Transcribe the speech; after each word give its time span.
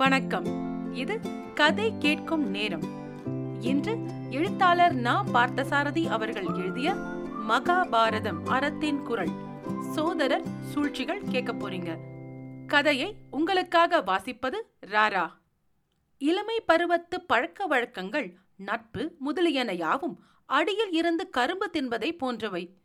வணக்கம். 0.00 0.94
இது 0.94 1.20
கதை 1.54 1.94
கேட்கும் 1.98 2.50
நேரம். 2.50 2.82
இன்று 3.60 3.98
எழுத்தாளர் 4.30 4.94
நா. 4.94 5.24
பார்த்தசாரதி 5.24 6.08
அவர்கள் 6.08 6.44
எழுதிய 6.44 6.92
மகாபாரதம் 7.48 8.46
அறத்தின் 8.46 9.02
குரல். 9.02 9.30
சோதரர் 9.94 10.42
சூழ்ச்சிகள் 10.62 11.22
கேட்க 11.30 11.52
போறீங்க. 11.52 11.96
கதையை 12.66 13.16
உங்களுக்காக 13.30 14.00
வாசிப்பது 14.00 14.60
ராரா. 14.86 15.30
இளமை 16.18 16.60
பருவத்து 16.60 17.20
பழக்க 17.26 17.66
வழக்கங்கள் 17.66 18.36
நட்பு 18.56 19.14
முதலியன 19.18 19.72
யாவும் 19.72 20.24
அடியில் 20.46 20.90
இருந்து 20.90 21.30
கரும்பு 21.30 21.70
தின்பதை 21.72 22.18
போன்றவை. 22.18 22.76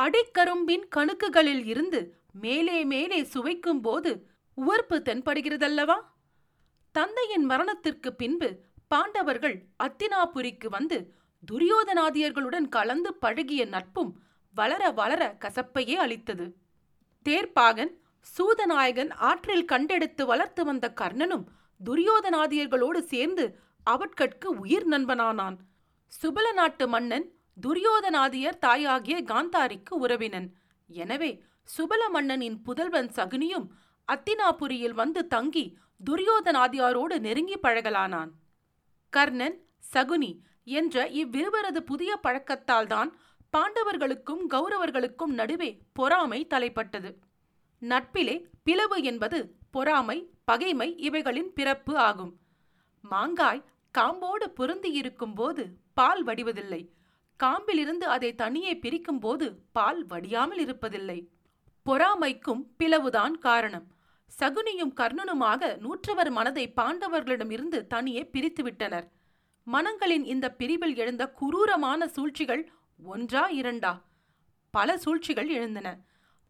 அடிக்கரும்பின் 0.00 0.88
கணுக்குகளில் 0.96 1.64
இருந்து 1.64 2.20
மேலே 2.32 2.84
மேலே 2.84 3.22
சுவைக்கும் 3.22 3.80
போது 3.80 4.26
உவர்ப்பு 4.54 5.02
தென்படுகிறதல்லவா? 5.04 6.00
தந்தையின் 6.98 7.44
மரணத்திற்கு 7.44 8.10
பின்பு 8.14 8.48
பாண்டவர்கள் 8.88 9.56
அத்தினாபுரிக்கு 9.84 10.68
வந்து 10.68 10.98
துரியோதனாதியர்களுடன் 11.42 12.68
கலந்து 12.68 13.10
பழகிய 13.14 13.62
நட்பும் 13.66 14.10
வளர 14.56 14.82
வளர 14.90 15.22
கசப்பையே 15.42 15.96
அளித்தது. 16.04 16.46
தேர்ப்பாகன் 17.26 17.92
சூதநாயகன் 18.26 19.10
ஆற்றில் 19.28 19.66
கண்டெடுத்து 19.72 20.22
வளர்த்து 20.26 20.62
வந்த 20.64 20.86
கர்ணனும் 21.00 21.44
துரியோதனாதியர்களோடு 21.80 23.00
சேர்ந்து 23.12 23.44
அவட்கட்கு 23.86 24.48
உயிர் 24.62 24.88
நண்பனானான். 24.88 25.56
சுபல 26.12 26.46
நாட்டு 26.52 26.86
மன்னன் 26.88 27.26
துரியோதனாதியர் 27.56 28.58
தாயாகிய 28.58 29.18
காந்தாரிக்கு 29.32 29.94
உறவினன். 30.04 30.48
எனவே 30.88 31.30
சுபல 31.68 32.02
மன்னனின் 32.08 32.58
புதல்வன் 32.66 33.10
சகுனியும் 33.16 33.68
அத்தினாபுரியில் 34.08 34.98
வந்து 35.02 35.22
தங்கி 35.26 35.64
துரியோதனாதியாரோடு 36.06 37.18
நெருங்கி 37.18 37.56
பழகலானான். 37.58 38.30
கர்ணன் 39.10 39.64
சகுனி 39.92 40.38
என்ற 40.64 41.08
இவ்விருவரது 41.08 41.80
புதிய 41.84 42.20
பழக்கத்தால்தான் 42.22 43.10
பாண்டவர்களுக்கும் 43.52 44.42
கௌரவர்களுக்கும் 44.50 45.34
நடுவே 45.40 45.78
பொறாமை 45.92 46.46
தலைப்பட்டது. 46.50 47.14
நட்பிலே 47.78 48.46
பிளவு 48.62 49.02
என்பது 49.02 49.56
பொறாமை 49.70 50.30
பகைமை 50.44 50.96
இவைகளின் 50.96 51.52
பிறப்பு 51.52 51.96
ஆகும். 51.98 52.38
மாங்காய் 53.02 53.64
காம்போடு 53.90 54.46
பொருந்தியிருக்கும் 54.56 55.34
போது 55.34 55.78
பால் 55.94 56.24
வடிவதில்லை. 56.24 56.88
காம்பிலிருந்து 57.40 58.06
அதை 58.14 58.34
தனியே 58.34 58.78
பிரிக்கும் 58.78 59.18
போது 59.18 59.46
பால் 59.72 60.06
வடியாமல் 60.06 60.60
இருப்பதில்லை. 60.66 61.28
பொறாமைக்கும் 61.86 62.62
பிளவுதான் 62.78 63.30
காரணம். 63.30 63.86
சகுனியும் 64.28 64.92
கர்ணனுமாக 64.96 65.70
நூற்றவர் 65.76 66.30
மனதை 66.30 66.72
பாண்டவர்களிடமிருந்து 66.76 67.86
தனியே 67.86 68.30
பிரித்துவிட்டனர். 68.32 69.06
மனங்களின் 69.66 70.24
இந்த 70.24 70.52
பிரிவில் 70.52 70.96
எழுந்த 70.96 71.24
குரூரமான 71.40 72.06
சூழ்ச்சிகள் 72.06 72.62
ஒன்றா 73.04 73.50
இரண்டா? 73.50 73.92
பல 74.70 74.98
சூழ்ச்சிகள் 74.98 75.48
எழுந்தன. 75.48 75.88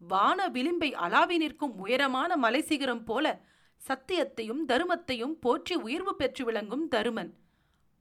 வான 0.01 0.47
விளிம்பை 0.47 0.89
அலாவி 1.05 1.37
நிற்கும் 1.37 1.77
உயரமான 1.77 2.37
மலை 2.37 2.61
சிகரம் 2.61 3.03
போல 3.03 3.41
சத்தியத்தையும் 3.81 4.61
தருமத்தையும் 4.67 5.35
போற்றி 5.39 5.75
உயர்வு 5.75 6.15
பெற்று 6.15 6.45
விளங்கும் 6.45 6.87
தருமன். 6.87 7.31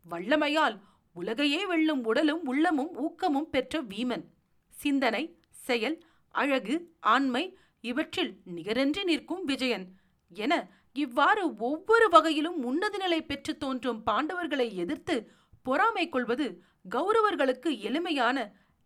வல்லமையால் 0.06 0.76
உலகையே 1.12 1.66
வெல்லும் 1.66 2.04
உடலும் 2.04 2.44
உள்ளமும் 2.46 2.92
ஊக்கமும் 2.96 3.50
பெற்ற 3.50 3.82
வீமன். 3.82 4.24
சிந்தனை 4.68 5.38
செயல் 5.50 6.04
அழகு 6.34 6.94
ஆண்மை 7.00 7.58
இவற்றில் 7.80 8.32
நிகரென்றி 8.54 9.02
நிற்கும் 9.04 9.44
விஜயன் 9.44 9.86
என 10.28 10.54
இவ்வாறு 10.92 11.42
ஒவ்வொரு 11.58 12.06
வகையிலும் 12.08 12.58
உன்னத 12.62 12.96
நிலை 12.96 13.20
பெற்று 13.22 13.52
தோன்றும் 13.56 14.00
பாண்டவர்களை 14.06 14.66
எதிர்த்து 14.74 15.16
பொறாமை 15.62 16.08
கொள்வது 16.08 16.46
கௌரவர்களுக்கு 16.90 17.70
எளிமையான 17.80 18.36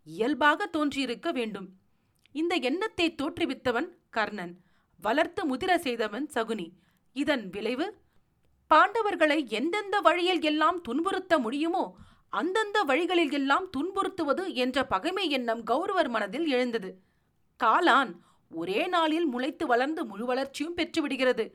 இயல்பாக 0.07 0.65
தோன்றியிருக்க 0.67 1.31
வேண்டும். 1.31 1.67
இந்த 2.31 2.53
எண்ணத்தை 2.69 3.15
தோற்றுவித்தவன் 3.21 3.87
கர்ணன் 4.09 4.53
வளர்த்து 5.03 5.41
முதிர 5.51 5.71
செய்தவன் 5.77 6.25
சகுனி. 6.33 6.67
இதன் 7.15 7.45
விளைவு 7.49 7.87
பாண்டவர்களை 8.71 9.39
எந்தெந்த 9.59 9.95
வழியில் 10.01 10.41
எல்லாம் 10.41 10.79
துன்புறுத்த 10.81 11.33
முடியுமோ 11.39 11.85
அந்தந்த 12.29 12.77
வழிகளில் 12.83 13.31
எல்லாம் 13.31 13.67
துன்புறுத்துவது 13.77 14.43
என்ற 14.53 14.85
பகைமை 14.85 15.25
எண்ணம் 15.29 15.63
கௌரவர் 15.63 16.09
மனதில் 16.09 16.47
எழுந்தது. 16.47 16.91
காலான் 17.59 18.13
ஒரே 18.53 18.87
நாளில் 18.87 19.27
முளைத்து 19.27 19.65
வளர்ந்து 19.65 20.05
முழு 20.05 20.25
வளர்ச்சியும் 20.25 20.77
பெற்றுவிடுகிறது. 20.77 21.45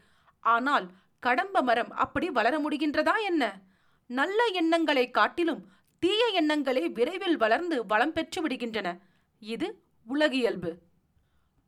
ஆனால் 0.41 0.87
கடம்ப 1.19 1.63
மரம் 1.63 1.91
அப்படி 1.91 2.31
வளர 2.31 2.55
முடிகின்றதா 2.59 3.15
என்ன? 3.23 3.61
நல்ல 4.07 4.45
எண்ணங்களை 4.53 5.11
காட்டிலும் 5.11 5.63
தீய 5.99 6.25
எண்ணங்களே 6.41 6.85
விரைவில் 6.93 7.37
வளர்ந்து 7.37 7.87
வளம் 7.87 8.13
பெற்று 8.13 8.47
விடுகின்றன. 8.47 8.89
இது 9.43 9.83
உலகியல்பு. 10.07 10.71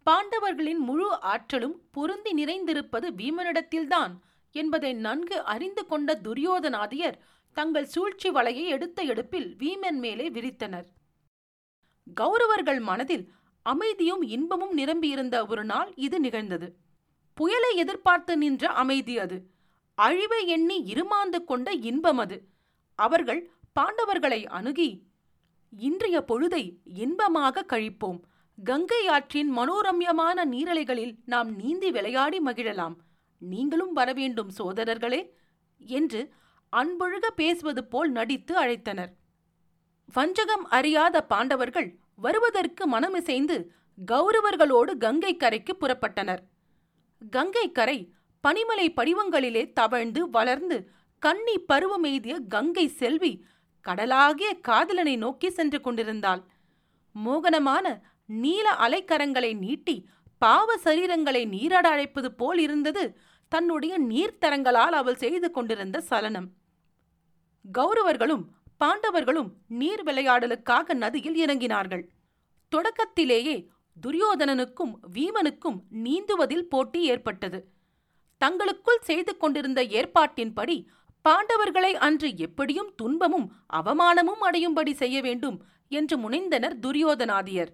பாண்டவர்களின் 0.07 0.83
முழு 0.89 1.21
ஆற்றலும் 1.21 1.77
பொருந்தி 1.91 2.33
நிறைந்திருப்பது 2.33 3.09
பீமனிடத்தில்தான் 3.17 4.13
என்பதை 4.55 4.93
நன்கு 4.93 5.39
அறிந்து 5.45 5.87
கொண்ட 5.87 6.19
துரியோதனாதியர் 6.25 7.19
தங்கள் 7.57 7.87
சூழ்ச்சி 7.87 8.29
வலையை 8.31 8.65
எடுத்த 8.67 9.03
எடுப்பில் 9.03 9.49
வீமன் 9.59 9.99
மேலே 9.99 10.31
விரித்தனர். 10.31 10.89
கௌரவர்கள் 12.21 12.81
மனதில் 12.81 13.25
அமைதியும் 13.73 14.23
இன்பமும் 14.23 14.73
நிரம்பியிருந்த 14.73 15.37
ஒரு 15.47 15.65
நாள் 15.65 15.91
இது 16.07 16.21
நிகழ்ந்தது. 16.21 16.69
புயலை 17.35 17.77
எதிர்பார்த்து 17.77 18.37
நின்ற 18.37 18.69
அமைதி 18.83 19.15
அது. 19.19 19.37
அழிவை 19.99 20.41
எண்ணி 20.47 20.79
இருமாந்து 20.93 21.39
கொண்ட 21.45 21.73
இன்பம் 21.89 22.19
அது. 22.19 22.37
அவர்கள் 22.99 23.41
பாண்டவர்களை 23.81 24.41
அணுகி 24.47 24.91
இன்றைய 25.79 26.19
பொழுதை 26.29 26.65
இன்பமாக 26.85 27.65
கழிப்போம். 27.69 28.21
கங்கை 28.65 29.03
ஆற்றின் 29.07 29.51
மனோரம்யமான 29.59 30.39
நீரலைகளில் 30.55 31.15
நாம் 31.25 31.51
நீந்தி 31.57 31.91
விளையாடி 31.91 32.39
மகிழலாம். 32.41 32.97
நீங்களும் 33.39 33.93
வரவேண்டும் 33.93 34.51
சோதரர்களே 34.59 35.21
என்று 35.79 36.21
அன்பொழுக 36.73 37.27
பேசுவது 37.37 37.83
போல் 37.85 38.11
நடித்து 38.11 38.55
அழைத்தனர். 38.65 39.13
வஞ்சகம் 40.13 40.65
அறியாத 40.69 41.17
பாண்டவர்கள் 41.25 41.89
வருவதற்கு 42.25 42.85
மனமிசைந்து 42.95 43.57
கௌரவர்களோடு 43.99 44.93
கங்கை 45.05 45.33
கரைக்கு 45.37 45.73
புறப்பட்டனர். 45.81 46.43
கங்கை 47.23 47.67
கரை 47.79 47.99
பனிமலை 48.45 48.87
படிவங்களிலே 48.99 49.63
தவழ்ந்து 49.73 50.21
வளர்ந்து 50.37 50.77
கன்னி 51.23 51.57
பருவமெய்திய 51.73 52.35
கங்கை 52.55 52.87
செல்வி 53.01 53.33
கடலாகிய 53.87 54.51
காதலனை 54.69 55.15
நோக்கி 55.17 55.49
சென்று 55.51 55.79
கொண்டிருந்தாள். 55.81 56.43
மோகனமான 57.17 57.87
நீல 58.27 58.67
அலைக்கரங்களை 58.87 59.53
நீட்டி 59.65 59.97
பாவ 60.43 60.77
சரீரங்களை 60.85 61.43
நீராட 61.55 61.87
அழைப்பது 61.89 62.29
போல் 62.41 62.61
இருந்தது 62.67 63.05
தன்னுடைய 63.53 63.95
நீர்த்தரங்களால் 64.11 64.97
அவள் 65.01 65.21
செய்து 65.23 65.49
கொண்டிருந்த 65.51 66.01
சலனம். 66.11 66.49
கௌரவர்களும் 67.65 68.45
பாண்டவர்களும் 68.85 69.51
நீர் 69.69 70.03
விளையாடலுக்காக 70.03 70.95
நதியில் 70.95 71.45
இறங்கினார்கள். 71.45 72.09
தொடக்கத்திலேயே 72.69 73.69
துரியோதனனுக்கும் 74.07 74.95
வீமனுக்கும் 75.13 75.81
நீந்துவதில் 76.05 76.69
போட்டி 76.69 77.03
ஏற்பட்டது. 77.03 77.69
தங்களுக்குள் 78.39 78.99
செய்து 79.01 79.37
கொண்டிருந்த 79.37 79.85
ஏற்பாட்டின்படி 79.85 80.87
பாண்டவர்களை 81.29 81.93
அன்று 81.93 82.37
எப்படியும் 82.37 82.93
துன்பமும் 82.97 83.53
அவமானமும் 83.73 84.43
அடையும்படி 84.43 84.93
செய்ய 84.93 85.21
வேண்டும் 85.21 85.65
என்று 85.89 86.19
முனைந்தனர் 86.19 86.79
துரியோதனாதியர். 86.83 87.69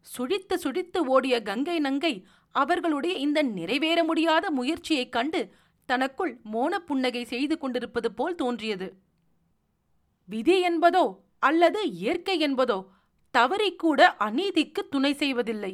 சுழித்து 0.00 0.58
சுழித்து 0.58 0.98
ஓடிய 0.98 1.42
கங்கை 1.42 1.78
நங்கை 1.78 2.26
அவர்களுடைய 2.50 3.16
இந்த 3.16 3.42
நிறைவேற 3.42 4.04
முடியாத 4.04 4.50
முயற்சியைக் 4.50 5.12
கண்டு 5.12 5.54
தனக்குள் 5.84 6.40
மோன 6.42 6.78
புன்னகை 6.78 7.24
செய்து 7.24 7.58
கொண்டிருப்பது 7.58 8.12
போல் 8.12 8.34
தோன்றியது. 8.34 9.03
விதி 10.24 10.56
என்பதோ 10.68 11.04
அல்லது 11.38 11.80
இயற்கை 11.90 12.36
என்பதோ 12.46 12.78
தவறிக்கூட 13.34 14.00
அநீதிக்கு 14.18 14.82
துணை 14.90 15.12
செய்வதில்லை. 15.12 15.72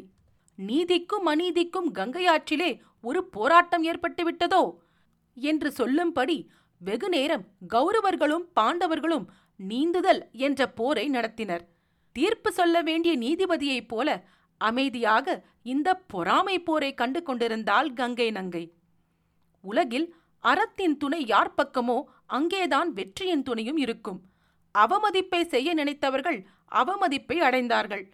நீதிக்கும் 0.58 1.26
அநீதிக்கும் 1.26 1.90
கங்கையாற்றிலே 1.94 2.70
ஒரு 3.02 3.24
போராட்டம் 3.24 3.84
ஏற்பட்டுவிட்டதோ? 3.84 4.62
என்று 5.36 5.72
சொல்லும்படி 5.72 6.50
வெகுநேரம் 6.80 7.44
கௌரவர்களும் 7.68 8.46
பாண்டவர்களும் 8.60 9.26
நீந்துதல் 9.56 10.28
என்ற 10.32 10.68
போரை 10.68 11.10
நடத்தினர். 11.10 11.64
தீர்ப்பு 12.12 12.52
சொல்ல 12.52 12.82
வேண்டிய 12.82 13.12
நீதிபதியைப் 13.18 13.88
போல 13.88 14.08
அமைதியாக 14.60 15.44
இந்த 15.62 15.94
பொறாமை 15.94 16.56
போரை 16.60 16.94
கண்டு 16.94 17.22
கொண்டிருந்தாள் 17.22 17.92
கங்கை 17.92 18.30
நங்கை. 18.30 18.64
உலகில் 19.64 20.14
அறத்தின் 20.44 20.96
துணை 20.96 21.26
யார் 21.26 21.54
பக்கமோ 21.56 21.98
அங்கேதான் 22.26 22.92
வெற்றியின் 22.92 23.42
துணையும் 23.42 23.76
இருக்கும். 23.76 24.20
அவமதிப்பை 24.78 25.44
செய்ய 25.44 25.74
நினைத்தவர்கள் 25.74 26.44
அவமதிப்பை 26.72 27.40
அடைந்தார்கள். 27.40 28.04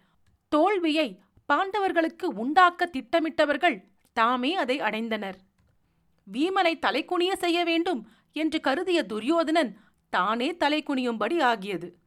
தோல்வியை 0.47 1.21
பாண்டவர்களுக்கு 1.53 2.25
உண்டாக்க 2.25 2.85
திட்டமிட்டவர்கள் 2.85 3.83
தாமே 4.13 4.55
அதை 4.55 4.79
அடைந்தனர். 4.79 5.37
வீமனை 6.33 6.73
தலைக்குனிய 6.79 7.33
செய்ய 7.33 7.63
வேண்டும் 7.63 8.09
என்று 8.31 8.59
கருதிய 8.59 9.03
துரியோதனன் 9.03 9.77
தானே 10.09 10.51
தலைக்குனியும்படி 10.51 11.41
ஆகியது. 11.41 11.97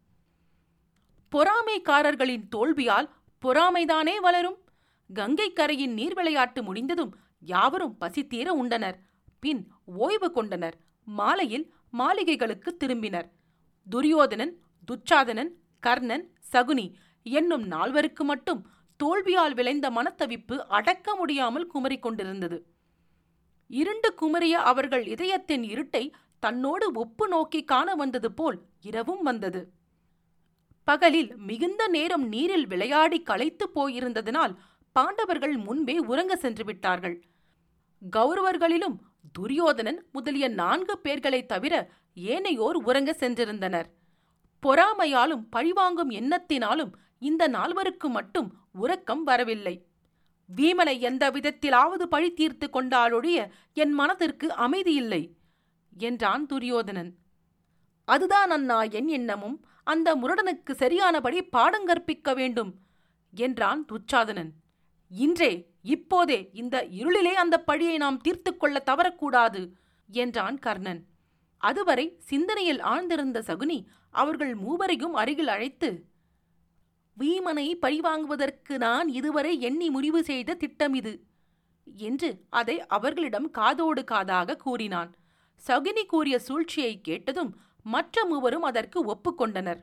பொறாமைக்காரர்களின் 1.33 2.49
தோல்வியால் 2.57 3.09
பொறாமைதானே 3.43 4.17
வளரும். 4.21 4.59
கங்கை 5.15 5.53
கரையின் 5.53 5.93
நீர் 5.93 6.15
விளையாட்டு 6.15 6.63
முடிந்ததும் 6.63 7.17
யாவரும் 7.41 7.97
பசித்தீர 8.01 8.49
உண்டனர். 8.63 8.99
பின் 9.41 9.73
ஓய்வு 9.85 10.33
கொண்டனர். 10.33 10.77
மாலையில் 11.05 11.75
மாளிகைகளுக்கு 11.99 12.71
திரும்பினர். 12.85 13.29
துரியோதனன் 13.91 14.61
துச்சாதனன் 14.85 15.51
கர்ணன் 15.81 16.33
சகுனி 16.53 16.93
என்னும் 17.23 17.71
நால்வருக்கு 17.71 18.23
மட்டும் 18.23 18.67
தோல்வியால் 18.97 19.55
விளைந்த 19.55 19.91
மனத்தவிப்பு 19.91 20.59
அடக்க 20.59 21.15
முடியாமல் 21.15 21.71
குமரிக் 21.75 22.03
கொண்டிருந்தது. 22.03 22.67
இருண்டு 23.67 24.15
குமரிய 24.15 24.63
அவர்கள் 24.63 25.07
இதயத்தின் 25.07 25.63
இருட்டை 25.63 26.13
தன்னோடு 26.39 26.93
ஒப்பு 26.93 27.29
நோக்கி 27.29 27.65
காண 27.65 27.95
வந்தது 27.95 28.33
போல் 28.33 28.63
இரவும் 28.81 29.23
வந்தது. 29.23 29.73
பகலில் 30.85 31.37
மிகுந்த 31.37 31.89
நேரம் 31.89 32.29
நீரில் 32.29 32.67
விளையாடி 32.67 33.23
களைத்து 33.23 33.71
போயிருந்ததினால் 33.75 34.57
பாண்டவர்கள் 34.93 35.57
முன்பே 35.57 35.99
உறங்க 35.99 36.37
சென்று 36.37 36.65
விட்டார்கள். 36.65 37.25
கௌரவர்களிலும் 38.17 38.97
துரியோதனன் 39.33 40.07
முதலிய 40.13 40.49
நான்கு 40.49 40.99
பேர்களைத் 40.99 41.49
தவிர 41.49 41.91
ஏனையோர் 42.15 42.79
உறங்க 42.85 43.17
சென்றிருந்தனர். 43.19 43.85
பொறாமையாலும் 44.63 45.45
பழிவாங்கும் 45.51 46.11
எண்ணத்தினாலும் 46.11 46.93
இந்த 47.19 47.49
நால்வருக்கு 47.49 48.09
மட்டும் 48.09 48.55
உறக்கம் 48.73 49.23
வரவில்லை. 49.23 49.87
வீமனை 50.57 50.99
எந்த 51.01 51.31
விதத்திலாவது 51.31 52.03
பழி 52.03 52.33
தீர்த்து 52.33 52.71
கொண்டாலொழிய 52.73 53.49
என் 53.73 53.91
மனதிற்கு 53.91 54.49
அமைதியில்லை 54.49 55.31
என்றான் 55.99 56.47
துரியோதனன். 56.47 57.15
அதுதான் 58.05 58.51
அண்ணா 58.51 58.83
என் 58.83 59.09
எண்ணமும் 59.09 59.65
அந்த 59.85 60.17
முரடனுக்கு 60.17 60.71
சரியானபடி 60.71 61.49
பாடங்கற்பிக்க 61.53 62.35
வேண்டும் 62.35 62.75
என்றான் 63.31 63.85
துச்சாதனன். 63.85 64.51
இன்றே 65.09 65.71
இப்போதே 65.83 66.51
இந்த 66.53 66.87
இருளிலே 66.91 67.33
அந்த 67.33 67.61
பழியை 67.61 67.97
நாம் 67.97 68.21
தீர்த்து 68.21 68.57
கொள்ள 68.57 68.83
தவறக்கூடாது 68.87 69.73
என்றான் 70.09 70.59
கர்ணன். 70.59 71.10
அதுவரை 71.61 72.05
சிந்தனையில் 72.21 72.83
ஆழ்ந்திருந்த 72.83 73.39
சகுனி 73.49 73.79
அவர்கள் 74.15 74.55
மூவரையும் 74.55 75.15
அருகில் 75.15 75.49
அழைத்து 75.49 75.91
வீமனை 77.17 77.67
பழிவாங்குவதற்கு 77.83 78.75
நான் 78.79 79.09
இதுவரை 79.09 79.53
எண்ணி 79.61 79.89
முடிவு 79.91 80.21
செய்த 80.25 80.55
திட்டம் 80.55 80.95
இது 80.95 81.13
என்று 81.97 82.31
அதை 82.51 82.77
அவர்களிடம் 82.87 83.49
காதோடு 83.51 84.03
காதாக 84.11 84.57
கூறினான். 84.57 85.11
சகுனி 85.67 86.05
கூறிய 86.07 86.39
சூழ்ச்சியை 86.39 87.01
கேட்டதும் 87.01 87.51
மற்ற 87.83 88.25
மூவரும் 88.25 88.63
அதற்கு 88.63 88.99
ஒப்புக்கொண்டனர் 89.15 89.81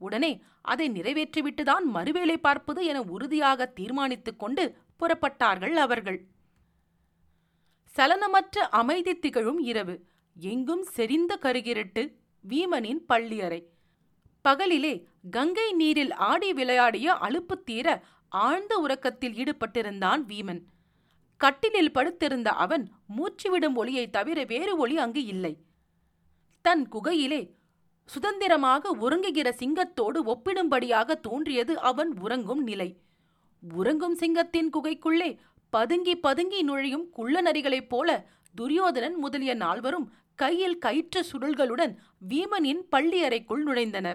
உடனே 0.00 0.32
அதை 0.62 0.86
நிறைவேற்றிவிட்டுதான் 0.90 1.84
மறுவேளை 1.94 2.36
பார்ப்பது 2.36 2.84
என 2.84 3.00
உறுதியாக 3.14 3.66
தீர்மானித்துக் 3.66 4.38
கொண்டு 4.38 4.64
புறப்பட்டார்கள் 5.00 5.76
அவர்கள். 5.86 6.20
சலனமற்ற 7.96 8.58
அமைதி 8.80 9.14
திகழும் 9.18 9.58
இரவு. 9.58 9.96
எங்கும் 10.40 10.84
செறிந்த 10.84 11.38
கருகிரட்டு 11.42 12.12
வீமனின் 12.48 13.00
பள்ளியறை. 13.06 13.68
பகலிலே 14.44 15.04
கங்கை 15.30 15.72
நீரில் 15.72 16.12
ஆடி 16.12 16.52
விளையாடிய 16.52 17.12
அலுப்பு 17.12 17.62
தீர 17.64 18.02
ஆழ்ந்த 18.28 18.78
உறக்கத்தில் 18.78 19.32
ஈடுபட்டிருந்தான் 19.32 20.22
வீமன். 20.28 20.62
கட்டிலில் 21.36 21.92
படுத்திருந்த 21.92 22.50
அவன் 22.50 22.90
மூச்சுவிடும் 23.16 23.74
ஒளியை 23.74 24.10
தவிர 24.10 24.44
வேறு 24.44 24.76
ஒளி 24.76 24.98
அங்கு 24.98 25.24
இல்லை. 25.24 25.58
தன் 26.62 26.88
குகையிலே 26.88 27.50
சுதந்திரமாக 28.06 28.96
உறங்குகிற 28.96 29.52
சிங்கத்தோடு 29.58 30.24
ஒப்பிடும்படியாக 30.24 31.20
தோன்றியது 31.20 31.80
அவன் 31.80 32.18
உறங்கும் 32.20 32.62
நிலை. 32.62 32.96
உறங்கும் 33.72 34.14
சிங்கத்தின் 34.14 34.70
குகைக்குள்ளே 34.72 35.36
பதுங்கி 35.70 36.16
பதுங்கி 36.16 36.62
நுழையும் 36.62 37.10
குள்ள 37.10 37.42
நரிகளைப் 37.42 37.88
போல 37.88 38.26
துரியோதனன் 38.54 39.14
முதலிய 39.14 39.54
நால்வரும் 39.54 40.12
கையில் 40.38 40.78
கயிற்று 40.78 41.26
சுருள்களுடன் 41.32 41.94
வீமனின் 42.28 42.80
பள்ளி 42.90 43.24
அறைக்குள் 43.24 43.64
நுழைந்தனர். 43.64 44.14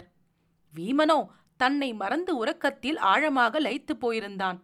வீமனோ 0.76 1.26
தன்னை 1.58 1.94
மறந்து 1.94 2.38
உறக்கத்தில் 2.38 2.98
ஆழமாக 2.98 3.60
லயித்துப் 3.60 4.00
போயிருந்தான். 4.02 4.60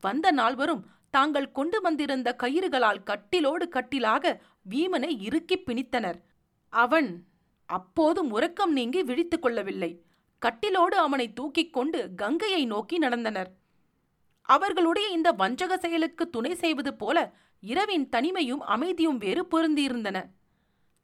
வந்த 0.00 0.30
நால்வரும் 0.30 0.86
தாங்கள் 1.10 1.52
கொண்டு 1.52 1.80
வந்திருந்த 1.80 2.36
கயிறுகளால் 2.42 3.02
கட்டிலோடு 3.04 3.68
கட்டிலாக 3.68 4.40
வீமனை 4.70 5.20
இறுக்கிப் 5.20 5.62
பிணித்தனர். 5.66 6.20
அவன் 6.68 7.26
அப்போதும் 7.66 8.30
உறக்கம் 8.30 8.72
நீங்கி 8.72 9.02
விழித்துக் 9.02 9.42
கொள்ளவில்லை. 9.42 10.02
கட்டிலோடு 10.46 10.96
அவனை 10.96 11.32
தூக்கிக் 11.32 11.72
கொண்டு 11.72 12.14
கங்கையை 12.14 12.64
நோக்கி 12.64 12.98
நடந்தனர். 12.98 13.50
அவர்களுடைய 14.42 15.08
இந்த 15.08 15.32
வஞ்சக 15.32 15.78
செயலுக்கு 15.78 16.30
துணை 16.30 16.54
செய்வது 16.54 16.94
போல 16.94 17.34
இரவின் 17.60 18.08
தனிமையும் 18.08 18.64
அமைதியும் 18.66 19.18
வேறு 19.18 19.46
பொருந்தியிருந்தன. 19.50 20.24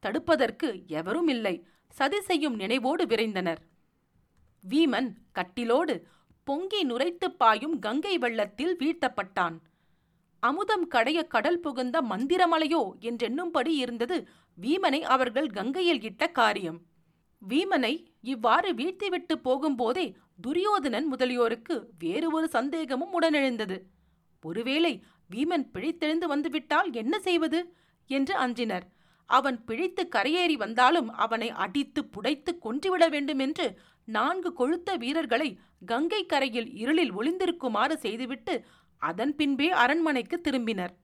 தடுப்பதற்கு 0.06 0.86
எவரும் 0.86 1.28
இல்லை 1.28 1.66
சதி 1.88 2.20
செய்யும் 2.20 2.58
நினைவோடு 2.58 3.06
விரைந்தனர். 3.06 3.56
வீமன் 4.70 5.12
கட்டிலோடு 5.34 6.02
பொங்கி 6.44 6.84
நுரைத்துப் 6.84 7.38
பாயும் 7.38 7.78
கங்கை 7.78 8.18
வெள்ளத்தில் 8.18 8.76
வீழ்த்தப்பட்டான். 8.76 9.56
அமுதம் 10.40 10.90
கடைய 10.90 11.26
கடல் 11.26 11.60
புகுந்த 11.60 12.02
மந்திரமலையோ 12.02 12.90
என்றெண்ணும்படி 13.00 13.68
இருந்தது 13.68 14.28
வீமனை 14.60 15.00
அவர்கள் 15.00 15.50
கங்கையில் 15.50 16.02
இட்ட 16.02 16.28
காரியம். 16.28 16.80
வீமனை 17.48 18.04
இவ்வாறு 18.20 18.74
வீழ்த்திவிட்டு 18.74 19.34
போகும்போதே 19.44 20.14
துரியோதனன் 20.40 21.12
முதலியோருக்கு 21.12 21.86
வேறு 21.98 22.30
ஒரு 22.30 22.48
சந்தேகமும் 22.48 23.20
உடனெழுந்தது. 23.20 23.80
ஒருவேளை 24.42 25.04
வீமன் 25.34 25.68
பிழைத்தெழுந்து 25.74 26.24
வந்துவிட்டால் 26.24 26.92
என்ன 26.92 27.20
செய்வது? 27.20 27.74
என்று 28.06 28.34
அஞ்சினர். 28.34 28.98
அவன் 29.36 29.58
பிழைத்து 29.64 30.02
கரையேறி 30.16 30.56
வந்தாலும் 30.62 31.08
அவனை 31.24 31.48
அடித்து 31.64 32.00
புடைத்து 32.14 32.52
கொன்றுவிட 32.58 33.04
வேண்டுமென்று 33.08 33.66
நான்கு 34.16 34.50
கொழுத்த 34.58 34.96
வீரர்களை 34.98 35.48
கங்கை 35.86 36.22
கரையில் 36.26 36.70
இருளில் 36.82 37.12
ஒளிந்திருக்குமாறு 37.18 37.96
செய்துவிட்டு 38.04 38.54
அதன் 39.02 39.34
பின்பே 39.34 39.68
அரண்மனைக்கு 39.82 40.36
திரும்பினர். 40.44 40.94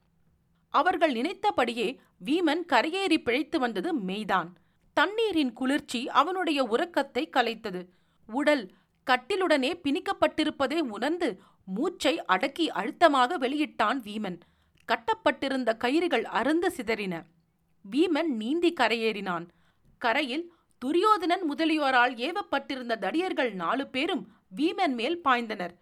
அவர்கள் 0.75 1.13
நினைத்தபடியே 1.13 1.89
வீமன் 2.25 2.63
கரையேறி 2.73 3.19
பிழைத்து 3.19 3.59
வந்தது 3.59 3.91
மெய்தான். 4.09 4.51
தண்ணீரின் 4.97 5.53
குளிர்ச்சி 5.53 6.01
அவனுடைய 6.21 6.61
உறக்கத்தை 6.75 7.25
கலைத்தது. 7.37 7.81
உடல் 8.29 8.65
கட்டிலுடனே 9.07 9.71
பிணிக்கப்பட்டிருப்பதை 9.85 10.79
உணர்ந்து 10.97 11.29
மூச்சை 11.77 12.15
அடக்கி 12.25 12.67
அழுத்தமாக 12.71 13.39
வெளியிட்டான் 13.39 14.01
வீமன். 14.09 14.39
கட்டப்பட்டிருந்த 14.89 15.71
கயிறுகள் 15.85 16.27
அருந்து 16.41 16.69
சிதறின. 16.77 17.15
வீமன் 17.91 18.31
நீந்தி 18.37 18.73
கரையேறினான். 18.73 19.47
கரையில் 19.99 20.53
துரியோதனன் 20.79 21.45
முதலியோரால் 21.51 22.15
ஏவப்பட்டிருந்த 22.17 22.99
தடியர்கள் 23.01 23.53
நாலு 23.53 23.87
பேரும் 23.87 24.29
வீமன் 24.57 24.95
மேல் 24.95 25.21
பாய்ந்தனர். 25.25 25.75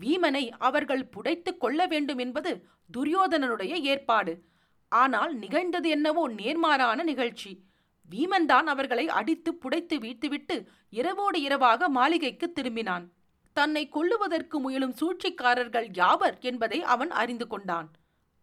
வீமனை 0.00 0.50
அவர்கள் 0.58 1.08
புடைத்துக் 1.16 1.60
கொள்ள 1.60 1.86
வேண்டும் 1.86 2.18
என்பது 2.18 2.64
துரியோதனனுடைய 2.96 3.74
ஏற்பாடு. 3.82 4.44
ஆனால் 4.88 5.34
நிகழ்ந்தது 5.34 5.88
என்னவோ 5.88 6.28
நேர்மாறான 6.28 7.02
நிகழ்ச்சி. 7.02 7.64
வீமன்தான் 8.10 8.68
அவர்களை 8.74 9.08
அடித்து 9.08 9.52
புடைத்து 9.52 9.94
வீழ்த்துவிட்டு 9.94 10.66
இரவோடு 10.90 11.40
இரவாக 11.40 11.88
மாளிகைக்கு 11.88 12.52
திரும்பினான். 12.54 13.06
தன்னை 13.52 13.88
கொல்லுவதற்கு 13.88 14.58
முயலும் 14.58 14.94
சூழ்ச்சிக்காரர்கள் 14.94 15.88
யாவர் 15.92 16.38
என்பதை 16.40 16.82
அவன் 16.82 17.10
அறிந்து 17.10 17.46
கொண்டான். 17.46 17.90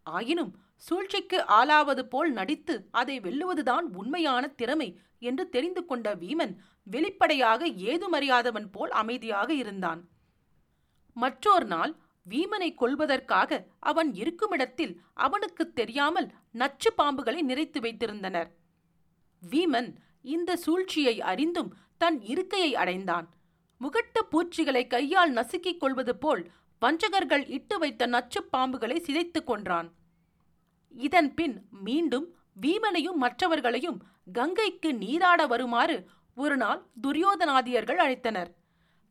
ஆயினும் 0.03 0.55
சூழ்ச்சிக்கு 0.85 1.37
ஆளாவது 1.59 2.03
போல் 2.03 2.31
நடித்து 2.31 2.87
அதை 2.91 3.19
வெல்லுவதுதான் 3.19 3.85
உண்மையான 3.93 4.47
திறமை 4.47 4.99
என்று 5.19 5.49
தெரிந்து 5.49 5.85
கொண்ட 5.85 6.15
வீமன் 6.15 6.53
வெளிப்படையாக 6.83 7.67
ஏதுமறியாதவன் 7.67 8.67
போல் 8.71 8.89
அமைதியாக 8.89 9.53
இருந்தான். 9.53 10.01
மற்றோர் 11.13 11.65
நாள் 11.65 11.93
வீமனை 12.29 12.69
கொல்வதற்காக 12.73 13.51
அவன் 13.79 14.13
இருக்குமிடத்தில் 14.13 14.93
அவனுக்கு 15.13 15.73
தெரியாமல் 15.73 16.27
நச்சு 16.51 16.93
பாம்புகளை 16.97 17.41
நிறைத்து 17.47 17.79
வைத்திருந்தனர். 17.79 18.49
வீமன் 19.51 19.89
இந்த 20.21 20.57
சூழ்ச்சியை 20.57 21.21
அறிந்தும் 21.21 21.73
தன் 21.97 22.21
இருக்கையை 22.21 22.75
அடைந்தான். 22.75 23.27
முகட்டு 23.81 24.21
பூச்சிகளை 24.29 24.87
கையால் 24.87 25.33
நசுக்கிக் 25.33 25.77
கொள்வது 25.77 26.15
போல் 26.17 26.51
வஞ்சகர்கள் 26.81 27.45
இட்டு 27.47 27.79
வைத்த 27.79 28.05
நச்சு 28.05 28.41
பாம்புகளை 28.53 28.97
சிதைத்துக் 28.99 29.47
கொன்றான். 29.47 29.89
இதன் 30.91 31.33
பின் 31.33 31.65
மீண்டும் 31.71 32.35
வீமனையும் 32.61 33.15
மற்றவர்களையும் 33.15 34.01
கங்கைக்கு 34.33 34.93
நீராட 34.93 35.47
வருமாறு 35.47 36.07
ஒரு 36.35 36.57
நாள் 36.57 36.85
துரியோதனாதியர்கள் 37.01 37.99
அழைத்தனர். 38.05 38.49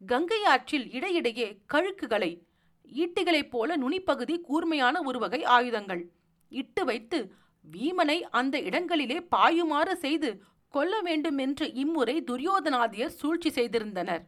கங்கை 0.07 0.45
ஆற்றில் 0.45 0.93
இடையிடையே 0.93 1.63
கழுக்குகளை 1.73 2.47
ஈட்டிகளைப் 2.95 3.51
போல 3.51 3.77
நுனிப்பகுதி 3.77 4.41
கூர்மையான 4.41 5.03
ஒரு 5.03 5.19
வகை 5.19 5.45
ஆயுதங்கள் 5.45 6.11
இட்டு 6.49 6.85
வைத்து 6.85 7.33
வீமனை 7.73 8.21
அந்த 8.21 8.61
இடங்களிலே 8.61 9.27
பாயுமாறு 9.37 9.93
செய்து 9.93 10.43
கொல்ல 10.69 11.01
வேண்டும் 11.01 11.39
என்று 11.39 11.73
இம்முறை 11.73 12.23
துரியோதனாதியர் 12.23 13.17
சூழ்ச்சி 13.21 13.51
செய்திருந்தனர். 13.51 14.23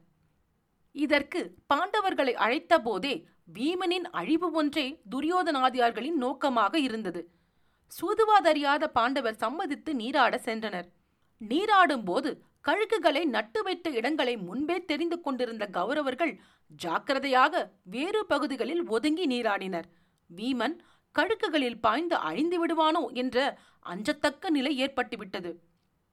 இதற்கு 0.92 1.56
பாண்டவர்களை 1.74 2.32
அழைத்த 2.32 2.80
போதே 2.80 3.26
வீமனின் 3.54 4.06
அழிவு 4.10 4.50
ஒன்றே 4.50 5.00
துரியோதனாதியார்களின் 5.10 6.18
நோக்கமாக 6.24 6.78
இருந்தது. 6.78 7.30
சூதுவாதறியாத 7.96 8.84
பாண்டவர் 8.96 9.40
சம்மதித்து 9.42 9.90
நீராட 10.00 10.34
சென்றனர். 10.46 10.88
நீராடும் 11.40 12.04
போது 12.08 12.30
கழுகுகளை 12.68 13.22
நட்டு 13.34 13.60
வைத்த 13.66 13.90
இடங்களை 13.98 14.34
முன்பே 14.46 14.76
தெரிந்து 14.90 15.16
கொண்டிருந்த 15.20 15.64
கௌரவர்கள் 15.76 16.32
ஜாக்கிரதையாக 16.82 17.62
வேறு 17.94 18.20
பகுதிகளில் 18.32 18.82
ஒதுங்கி 18.96 19.26
நீராடினர். 19.32 19.88
வீமன் 20.30 20.76
கழுக்குகளில் 21.14 21.80
பாய்ந்து 21.84 22.16
அழிந்து 22.28 22.58
விடுவானோ 22.62 23.02
என்ற 23.22 23.36
அஞ்சத்தக்க 23.86 24.50
நிலை 24.56 24.72
ஏற்பட்டுவிட்டது. 24.84 25.52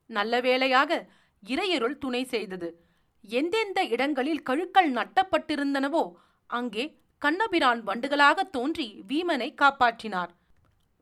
நல்ல 0.10 0.40
வேளையாக 0.48 0.92
இறையருள் 1.44 1.98
துணை 2.04 2.24
செய்தது. 2.34 2.70
எந்தெந்த 3.24 3.80
இடங்களில் 3.94 4.46
கழுக்கள் 4.50 4.90
நட்டப்பட்டிருந்தனவோ 4.98 6.04
அங்கே 6.50 6.86
கண்ணபிரான் 7.22 7.82
வண்டுகளாக 7.90 8.44
தோன்றி 8.56 8.88
வீமனை 9.10 9.50
காப்பாற்றினார். 9.62 10.32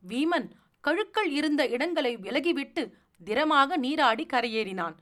வீமன் 0.02 0.48
கழுக்கள் 0.86 1.30
இருந்த 1.30 1.66
இடங்களை 1.66 2.16
விலகிவிட்டு 2.16 2.92
திரமாக 3.24 3.76
நீராடி 3.76 4.26
கரையேறினான். 4.32 4.96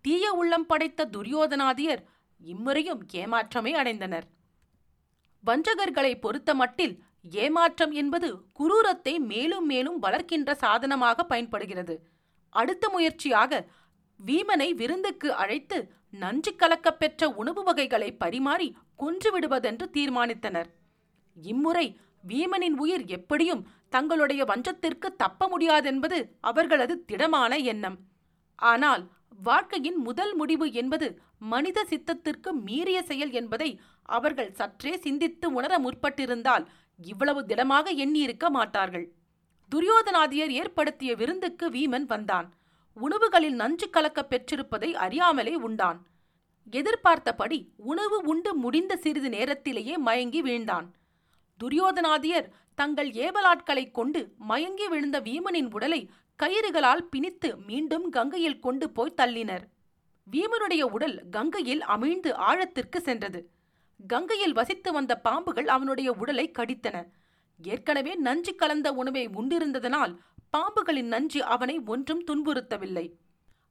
தீய 0.00 0.32
உள்ளம் 0.32 0.66
படைத்த 0.66 1.08
துரியோதனாதியர் 1.12 2.02
இம்முறையும் 2.40 3.06
ஏமாற்றமே 3.12 3.72
அடைந்தனர். 3.80 4.26
வஞ்சகர்களை 5.44 6.20
பொறுத்த 6.20 6.54
மட்டில் 6.54 7.02
ஏமாற்றம் 7.30 7.90
என்பது 7.90 8.28
குரூரத்தை 8.58 9.18
மேலும் 9.18 9.66
மேலும் 9.66 9.98
வளர்க்கின்ற 9.98 10.54
சாதனமாக 10.54 11.24
பயன்படுகிறது. 11.24 12.08
அடுத்த 12.48 12.88
முயற்சியாக 12.88 13.68
வீமனை 14.26 14.68
விருந்துக்கு 14.70 15.32
அழைத்து 15.32 15.78
நஞ்சு 16.10 16.52
கலக்கப் 16.54 16.98
பெற்ற 16.98 17.28
உணவு 17.28 17.62
வகைகளை 17.62 18.12
பரிமாறி 18.12 18.76
கொன்றுவிடுவதென்று 18.98 19.86
தீர்மானித்தனர். 19.92 20.68
இம்முறை 21.36 22.00
வீமனின் 22.28 22.76
உயிர் 22.76 23.04
எப்படியும் 23.06 23.62
தங்களுடைய 23.88 24.44
வஞ்சத்திற்கு 24.44 25.08
தப்ப 25.16 25.48
முடியாதென்பது 25.48 26.18
அவர்களது 26.40 27.04
திடமான 27.04 27.56
எண்ணம். 27.72 27.98
ஆனால் 28.54 29.02
வாழ்க்கையின் 29.42 29.98
முதல் 29.98 30.34
முடிவு 30.34 30.66
என்பது 30.72 31.08
மனித 31.52 31.84
சித்தத்திற்கு 31.84 32.50
மீறிய 32.66 32.98
செயல் 33.02 33.30
என்பதை 33.30 33.70
அவர்கள் 34.02 34.50
சற்றே 34.52 34.96
சிந்தித்து 34.96 35.46
உணர 35.52 35.72
முற்பட்டிருந்தால் 35.78 36.64
இவ்வளவு 37.00 37.40
திடமாக 37.44 37.90
எண்ணியிருக்க 38.04 38.46
மாட்டார்கள். 38.50 39.06
துரியோதனாதியர் 39.72 40.52
ஏற்படுத்திய 40.60 41.14
விருந்துக்கு 41.14 41.66
வீமன் 41.70 42.06
வந்தான். 42.06 42.46
உணவுகளில் 42.96 43.54
நஞ்சு 43.54 43.86
கலக்க 43.90 44.20
பெற்றிருப்பதை 44.30 44.90
அறியாமலே 45.04 45.54
உண்டான். 45.54 45.98
எதிர்பார்த்தபடி 46.72 47.58
உணவு 47.76 48.16
உண்டு 48.24 48.50
முடிந்த 48.54 48.96
சிறிது 48.96 49.28
நேரத்திலேயே 49.28 49.94
மயங்கி 49.98 50.42
வீழ்ந்தான். 50.42 50.86
துரியோதனாதியர் 51.60 52.48
தங்கள் 52.78 53.10
ஏவலாட்களைக் 53.10 53.90
கொண்டு 53.90 54.34
மயங்கி 54.38 54.88
விழுந்த 54.88 55.20
வீமனின் 55.20 55.72
உடலை 55.72 56.10
கயிறுகளால் 56.42 57.08
பிணித்து 57.10 57.64
மீண்டும் 57.66 58.10
கங்கையில் 58.10 58.58
கொண்டு 58.58 58.90
போய் 58.90 59.14
தள்ளினர். 59.16 59.64
வீமனுடைய 60.32 60.82
உடல் 60.82 61.28
கங்கையில் 61.30 61.82
அமிழ்ந்து 61.82 62.32
ஆழத்திற்கு 62.32 63.00
சென்றது. 63.00 63.50
கங்கையில் 64.06 64.52
வசித்து 64.52 64.92
வந்த 64.92 65.20
பாம்புகள் 65.24 65.66
அவனுடைய 65.66 66.12
உடலை 66.12 66.50
கடித்தன. 66.58 67.04
ஏற்கனவே 67.62 68.14
நஞ்சு 68.14 68.54
கலந்த 68.54 68.92
உணவை 68.92 69.28
உண்டிருந்ததனால் 69.28 70.16
பாம்புகளின் 70.50 71.08
நஞ்சு 71.08 71.44
அவனை 71.44 71.80
ஒன்றும் 71.86 72.24
துன்புறுத்தவில்லை. 72.24 73.12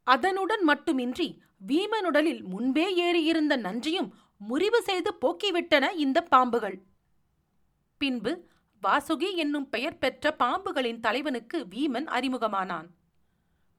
அதனுடன் 0.04 0.64
மட்டுமின்றி 0.64 1.42
வீமனுடலில் 1.68 2.44
முன்பே 2.44 2.86
ஏறியிருந்த 3.02 3.58
நஞ்சையும் 3.58 4.10
முறிவு 4.38 4.82
செய்து 4.82 5.14
போக்கிவிட்டன 5.22 5.92
இந்த 5.92 6.22
பாம்புகள். 6.22 6.82
பின்பு 7.98 8.48
வாசுகி 8.88 9.30
என்னும் 9.36 9.70
பெயர் 9.70 9.98
பெற்ற 9.98 10.36
பாம்புகளின் 10.40 11.00
தலைவனுக்கு 11.00 11.58
வீமன் 11.76 12.08
அறிமுகமானான். 12.18 12.88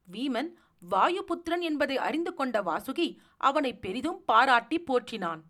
வீமன் 0.08 0.50
வாயுபுத்திரன் 0.90 1.60
என்பதை 1.60 1.96
அறிந்து 1.96 2.34
கொண்ட 2.34 2.56
வாசுகி 2.62 3.08
அவனை 3.36 3.72
பெரிதும் 3.74 4.24
பாராட்டி 4.24 4.78
போற்றினான். 4.80 5.40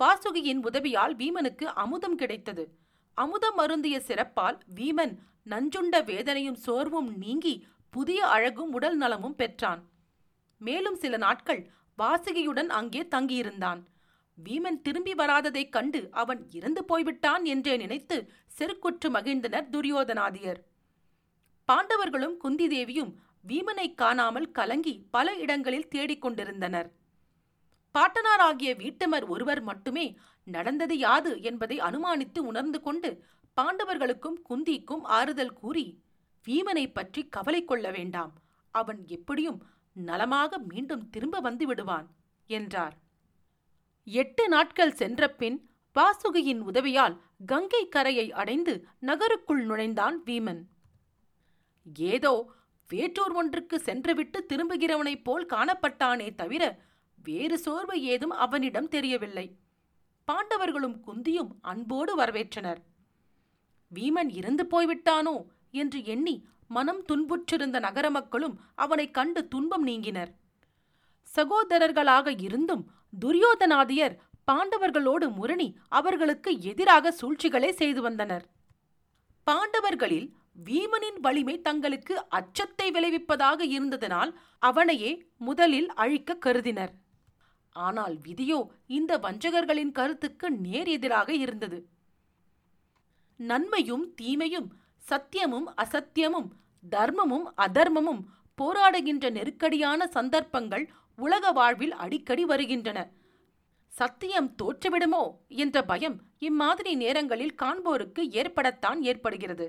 வாசுகியின் 0.00 0.62
உதவியால் 0.62 1.16
வீமனுக்கு 1.16 1.64
அமுதம் 1.64 2.14
கிடைத்தது. 2.14 2.64
அமுதம் 3.14 3.56
அருந்திய 3.56 4.00
சிறப்பால் 4.00 4.58
வீமன் 4.74 5.14
நஞ்சுண்ட 5.44 6.04
வேதனையும் 6.04 6.60
சோர்வும் 6.66 7.10
நீங்கி 7.16 7.54
புதிய 7.90 8.26
அழகும் 8.26 8.72
உடல் 8.72 8.96
நலமும் 8.96 9.34
பெற்றான். 9.34 9.82
மேலும் 10.60 10.96
சில 10.96 11.16
நாட்கள் 11.16 11.62
வாசுகியுடன் 11.98 12.70
அங்கே 12.78 13.02
தங்கியிருந்தான். 13.14 13.82
வீமன் 14.38 14.80
திரும்பி 14.82 15.12
வராததைக் 15.14 15.72
கண்டு 15.76 16.00
அவன் 16.12 16.40
இறந்து 16.50 16.82
போய்விட்டான் 16.84 17.44
என்றே 17.44 17.74
நினைத்து 17.76 18.16
செருக்குற்று 18.58 19.08
மகிழ்ந்தனர் 19.16 19.70
துரியோதனாதியர். 19.70 20.60
பாண்டவர்களும் 21.68 22.36
குந்தி 22.36 22.66
தேவியும் 22.68 23.12
வீமனை 23.48 23.86
காணாமல் 23.94 24.48
கலங்கி 24.50 24.94
பல 25.10 25.34
இடங்களில் 25.34 25.88
தேடிக் 25.88 26.22
கொண்டிருந்தனர். 26.22 26.88
பாட்டனாராகிய 27.94 28.70
வீட்டமர் 28.82 29.26
ஒருவர் 29.26 29.62
மட்டுமே 29.62 30.06
நடந்தது 30.46 30.94
யாது 30.98 31.32
என்பதை 31.42 31.76
அனுமானித்து 31.80 32.40
உணர்ந்து 32.50 32.78
கொண்டு 32.80 33.10
பாண்டவர்களுக்கும் 33.56 34.38
குந்திக்கும் 34.48 35.04
ஆறுதல் 35.18 35.54
கூறி 35.60 35.86
வீமனை 36.46 36.84
பற்றி 36.92 37.22
கவலை 37.28 37.62
கொள்ள 37.64 37.86
வேண்டாம். 37.90 38.32
அவன் 38.74 39.00
எப்படியும் 39.06 39.58
நலமாக 39.96 40.58
மீண்டும் 40.70 41.04
திரும்ப 41.10 41.40
வந்து 41.40 41.66
விடுவான் 41.66 42.08
என்றார். 42.50 42.96
எட்டு 44.08 44.48
நாட்கள் 44.48 44.92
சென்றபின் 44.92 45.70
வாசுகியின் 45.94 46.58
உதவியால் 46.58 47.20
கங்கை 47.46 47.88
கரையை 47.88 48.32
அடைந்து 48.32 48.86
நகருக்குள் 48.98 49.64
நுழைந்தான் 49.64 50.22
வீமன். 50.22 50.62
ஏதோ 51.94 52.50
வேற்றூர் 52.92 53.34
ஒன்றுக்கு 53.34 53.80
சென்றுவிட்டு 53.80 54.46
திரும்புகிறவனைப் 54.48 55.24
போல் 55.24 55.46
காணப்பட்டானே 55.46 56.34
தவிர 56.34 56.78
வேறு 57.22 57.58
சோர்வு 57.58 58.02
ஏதும் 58.02 58.30
அவனிடம் 58.30 58.88
தெரியவில்லை. 58.88 59.56
பாண்டவர்களும் 60.26 61.00
குந்தியும் 61.06 61.48
அன்போடு 61.60 62.18
வரவேற்றனர். 62.18 62.78
வீமன் 63.94 64.30
இறந்து 64.30 64.66
போய்விட்டானோ 64.70 65.44
என்று 65.70 66.04
எண்ணி 66.04 66.48
மனம் 66.68 67.04
துன்புற்றிருந்த 67.04 67.78
நகர 67.80 68.10
மக்களும் 68.10 68.60
அவனைக் 68.74 69.14
கண்டு 69.14 69.48
துன்பம் 69.48 69.86
நீங்கினர். 69.86 70.32
சகோதரர்களாக 71.36 72.42
இருந்தும் 72.42 72.90
துரியோதனாதியர் 73.12 74.16
பாண்டவர்களோடு 74.48 75.26
முரணி 75.38 75.68
அவர்களுக்கு 75.88 76.50
எதிராக 76.70 77.12
சூழ்ச்சிகளை 77.20 77.70
செய்து 77.72 78.00
வந்தனர். 78.00 78.44
பாண்டவர்களில் 79.46 80.28
வீமனின் 80.66 81.18
வலிமை 81.24 81.56
தங்களுக்கு 81.60 82.14
அச்சத்தை 82.38 82.86
விளைவிப்பதாக 82.90 83.60
இருந்ததனால் 83.76 84.30
அவனையே 84.62 85.10
முதலில் 85.48 85.88
அழிக்க 85.94 86.38
கருதினர். 86.46 86.92
ஆனால் 87.76 88.14
விதியோ 88.26 88.60
இந்த 88.98 89.12
வஞ்சகர்களின் 89.24 89.92
கருத்துக்கு 89.92 90.46
நேர் 90.66 90.90
எதிராக 90.96 91.30
இருந்தது. 91.44 91.78
நன்மையும் 93.40 94.04
தீமையும் 94.20 94.68
சத்தியமும் 95.02 95.66
அசத்தியமும் 95.84 96.48
தர்மமும் 96.92 97.46
அதர்மமும் 97.66 98.22
போராடுகின்ற 98.58 99.26
நெருக்கடியான 99.30 100.06
சந்தர்ப்பங்கள் 100.16 100.84
உலக 101.18 101.52
வாழ்வில் 101.58 101.94
அடிக்கடி 102.04 102.44
வருகின்றன. 102.44 102.98
சத்தியம் 103.92 104.48
தோற்றுவிடுமோ 104.60 105.22
என்ற 105.62 105.76
பயம் 105.90 106.16
இம்மாதிரி 106.48 106.92
நேரங்களில் 107.02 107.54
காண்போருக்கு 107.62 108.22
ஏற்படத்தான் 108.40 109.00
ஏற்படுகிறது. 109.10 109.66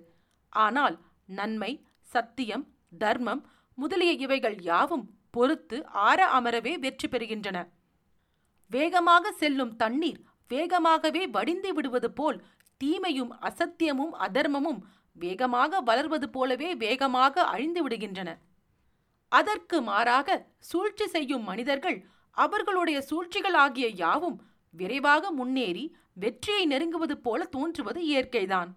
ஆனால் 0.54 0.96
நன்மை 1.40 1.72
சத்தியம் 2.08 2.66
தர்மம் 2.98 3.42
முதலிய 3.78 4.12
இவைகள் 4.26 4.58
யாவும் 4.62 5.06
பொறுத்து 5.32 5.78
ஆற 6.08 6.20
அமரவே 6.38 6.74
வெற்றி 6.80 7.08
பெறுகின்றன. 7.08 7.58
வேகமாக 8.72 9.32
செல்லும் 9.32 9.74
தண்ணீர் 9.76 10.22
வேகமாகவே 10.52 11.24
வடிந்து 11.36 11.72
விடுவது 11.74 12.10
போல் 12.12 12.38
தீமையும் 12.82 13.32
அசத்தியமும் 13.50 14.14
அதர்மமும் 14.28 14.80
வேகமாக 15.16 15.80
வளர்வது 15.82 16.28
போலவே 16.30 16.70
வேகமாக 16.76 17.44
அழிந்து 17.54 17.82
விடுகின்றன. 17.86 18.30
அதற்கு 19.28 19.82
மாறாக 19.82 20.46
சூழ்ச்சி 20.60 21.08
செய்யும் 21.08 21.44
மனிதர்கள் 21.44 22.06
அவர்களுடைய 22.32 23.02
சூழ்ச்சிகள் 23.02 23.54
ஆகிய 23.54 23.88
யாவும் 23.88 24.42
விரைவாக 24.70 25.32
முன்னேறி 25.32 25.96
வெற்றியை 26.14 26.68
நெருங்குவது 26.68 27.12
போல 27.12 27.44
தோன்றுவது 27.44 28.02
இயற்கைதான். 28.02 28.68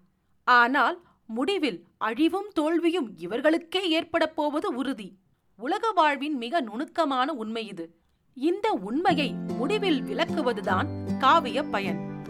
ஆனால் 0.43 1.01
முடிவில் 1.27 1.83
அழிவும் 1.97 2.49
தோல்வியும் 2.53 3.17
இவர்களுக்கே 3.17 3.81
ஏற்படப் 3.81 4.35
போவது 4.35 4.75
உறுதி. 4.75 5.17
உலக 5.55 5.91
வாழ்வின் 5.91 6.37
மிக 6.37 6.61
நுணுக்கமான 6.61 7.33
உண்மை 7.33 7.67
இது. 7.67 7.95
இந்த 8.33 8.71
உண்மையை 8.71 9.33
முடிவில் 9.33 10.01
விளக்குவதுதான் 10.01 10.87
காவிய 11.19 11.63
பயன். 11.63 12.23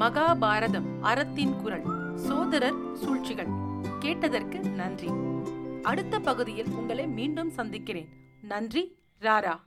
மகாபாரதம் 0.00 1.00
அறத்தின் 1.00 1.56
குரல் 1.56 1.82
சோதரர் 2.14 2.94
சூழ்ச்சிகள். 2.94 3.48
கேட்டதற்கு 3.98 4.60
நன்றி. 4.60 5.08
அடுத்த 5.82 6.20
பகுதியில் 6.20 6.68
உங்களை 6.68 7.06
மீண்டும் 7.06 7.50
சந்திக்கிறேன். 7.50 8.08
நன்றி 8.42 8.98
ராரா. 9.20 9.60